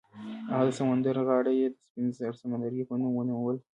[0.51, 3.61] هغه د سمندر غاړه یې د سپین زر سمندرګي په نوم ونوموله.